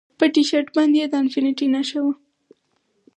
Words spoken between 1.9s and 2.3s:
وه